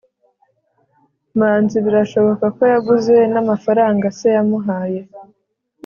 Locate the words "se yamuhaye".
4.17-5.01